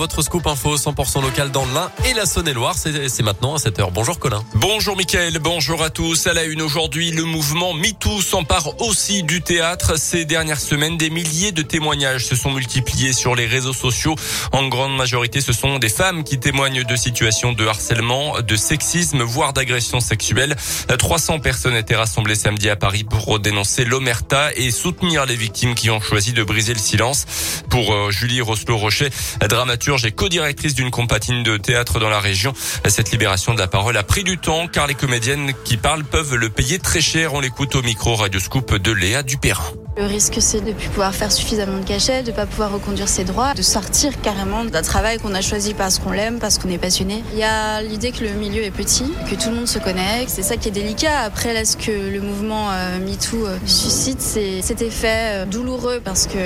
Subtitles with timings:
[0.00, 3.90] Votre scoop info 100% local dans l'Ain et la Saône-et-Loire, c'est maintenant à 7h.
[3.92, 4.44] Bonjour Colin.
[4.54, 6.28] Bonjour Mickaël, bonjour à tous.
[6.28, 9.98] À la une aujourd'hui, le mouvement MeToo s'empare aussi du théâtre.
[9.98, 14.14] Ces dernières semaines, des milliers de témoignages se sont multipliés sur les réseaux sociaux.
[14.52, 19.22] En grande majorité, ce sont des femmes qui témoignent de situations de harcèlement, de sexisme,
[19.22, 20.54] voire d'agression sexuelle.
[20.96, 25.90] 300 personnes étaient rassemblées samedi à Paris pour dénoncer l'omerta et soutenir les victimes qui
[25.90, 27.26] ont choisi de briser le silence.
[27.68, 29.10] Pour euh, Julie Roslo-Rocher,
[29.48, 32.52] dramaturge et co-directrice d'une compagnie de théâtre dans la région.
[32.86, 36.34] Cette libération de la parole a pris du temps car les comédiennes qui parlent peuvent
[36.34, 37.32] le payer très cher.
[37.32, 39.64] On l'écoute au micro Radio Scoop de Léa Dupérin.
[39.98, 42.70] Le risque, c'est de ne plus pouvoir faire suffisamment de cachets, de ne pas pouvoir
[42.72, 46.56] reconduire ses droits, de sortir carrément d'un travail qu'on a choisi parce qu'on l'aime, parce
[46.56, 47.24] qu'on est passionné.
[47.32, 50.24] Il y a l'idée que le milieu est petit, que tout le monde se connaît,
[50.28, 51.22] c'est ça qui est délicat.
[51.22, 56.00] Après, là, ce que le mouvement euh, MeToo euh, suscite, c'est cet effet euh, douloureux
[56.04, 56.38] parce que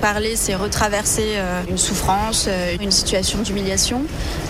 [0.00, 1.36] parler, c'est retraverser
[1.70, 2.48] une souffrance,
[2.80, 4.02] une situation d'humiliation.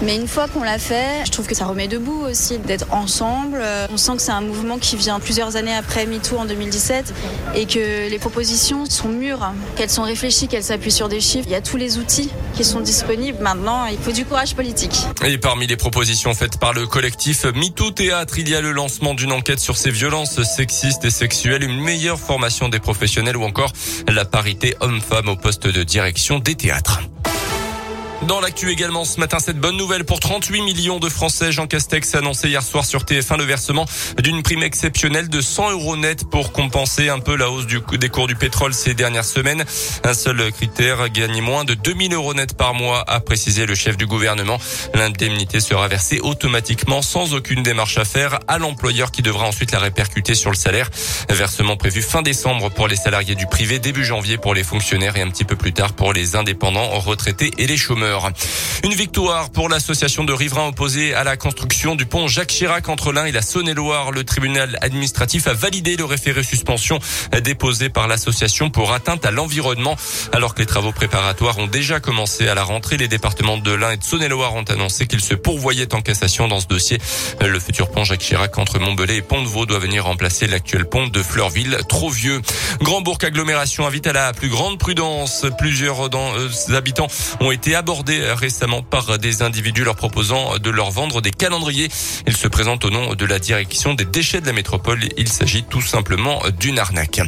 [0.03, 3.63] Mais une fois qu'on l'a fait, je trouve que ça remet debout aussi d'être ensemble.
[3.93, 7.13] On sent que c'est un mouvement qui vient plusieurs années après MeToo en 2017
[7.55, 11.47] et que les propos propositions sont mûres, qu'elles sont réfléchies, qu'elles s'appuient sur des chiffres.
[11.49, 13.39] Il y a tous les outils qui sont disponibles.
[13.41, 14.95] Maintenant, il faut du courage politique.
[15.27, 19.15] Et parmi les propositions faites par le collectif MeToo Théâtre, il y a le lancement
[19.15, 23.73] d'une enquête sur ces violences sexistes et sexuelles, une meilleure formation des professionnels ou encore
[24.07, 27.01] la parité homme-femme au poste de direction des théâtres.
[28.29, 31.51] Dans l'actu également ce matin, cette bonne nouvelle pour 38 millions de Français.
[31.51, 33.87] Jean Castex a annoncé hier soir sur TF1 le versement
[34.23, 38.27] d'une prime exceptionnelle de 100 euros net pour compenser un peu la hausse des cours
[38.27, 39.65] du pétrole ces dernières semaines.
[40.05, 43.97] Un seul critère, gagner moins de 2000 euros net par mois, a précisé le chef
[43.97, 44.59] du gouvernement.
[44.93, 49.79] L'indemnité sera versée automatiquement sans aucune démarche à faire à l'employeur qui devra ensuite la
[49.79, 50.91] répercuter sur le salaire.
[51.31, 55.23] Versement prévu fin décembre pour les salariés du privé, début janvier pour les fonctionnaires et
[55.23, 58.18] un petit peu plus tard pour les indépendants, retraités et les chômeurs.
[58.85, 63.13] Une victoire pour l'association de riverains opposés à la construction du pont Jacques Chirac entre
[63.13, 64.13] l'Ain et la Saône-et-Loire.
[64.13, 66.99] Le tribunal administratif a validé le référé suspension
[67.43, 69.97] déposé par l'association pour atteinte à l'environnement.
[70.33, 73.93] Alors que les travaux préparatoires ont déjà commencé à la rentrée, les départements de l'Ain
[73.93, 76.99] et de Saône-et-Loire ont annoncé qu'ils se pourvoyaient en cassation dans ce dossier.
[77.41, 81.23] Le futur pont Jacques Chirac entre Montbelay et Pont-de-Vaux doit venir remplacer l'actuel pont de
[81.23, 82.41] Fleurville, trop vieux.
[82.81, 85.47] Grand Bourg agglomération invite à la plus grande prudence.
[85.59, 87.09] Plusieurs euh, habitants
[87.41, 91.89] ont été abordés récemment par des individus leur proposant de leur vendre des calendriers.
[92.27, 95.01] Ils se présentent au nom de la direction des déchets de la métropole.
[95.17, 97.21] Il s'agit tout simplement d'une arnaque.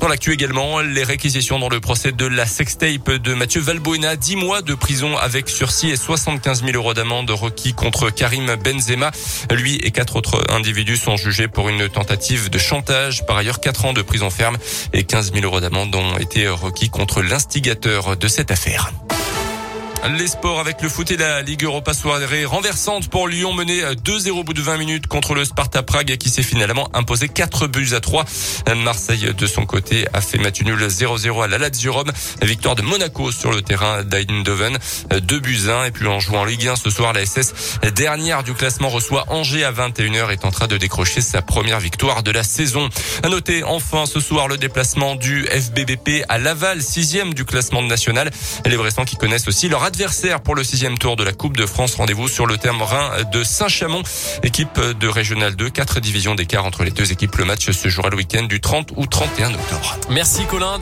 [0.00, 4.16] Dans l'actu également, les réquisitions dans le procès de la sextape de Mathieu Valbuena.
[4.16, 9.10] 10 mois de prison avec sursis et 75 000 euros d'amende requis contre Karim Benzema.
[9.50, 13.26] Lui et quatre autres individus sont jugés pour une tentative de chantage.
[13.26, 14.58] Par ailleurs, 4 ans de prison ferme
[14.92, 18.90] et 15 000 euros d'amende ont été requis contre l'instigateur de cette affaire.
[20.10, 24.30] Les sports avec le foot et la Ligue Europa soirée renversante pour Lyon mené 2-0
[24.30, 27.90] au bout de 20 minutes contre le Sparta Prague qui s'est finalement imposé 4 buts
[27.92, 28.24] à 3.
[28.78, 32.10] Marseille de son côté a fait match nul 0-0 à la Lazio Rome.
[32.42, 34.76] Victoire de Monaco sur le terrain d'Eindhoven
[35.10, 38.42] 2 buts 1 et puis en jouant en Ligue 1 ce soir la SS dernière
[38.42, 42.32] du classement reçoit Angers à 21h est en train de décrocher sa première victoire de
[42.32, 42.88] la saison.
[43.22, 48.32] À noter enfin ce soir le déplacement du FBBP à Laval, sixième du classement national.
[48.66, 51.66] Les Bressans qui connaissent aussi leur adversaire pour le sixième tour de la Coupe de
[51.66, 51.96] France.
[51.96, 54.02] Rendez-vous sur le terrain de Saint-Chamond,
[54.42, 55.68] équipe de Régional 2.
[55.68, 57.36] Quatre divisions d'écart entre les deux équipes.
[57.36, 59.98] Le match se jouera le week-end du 30 ou 31 octobre.
[60.08, 60.70] Merci Colin.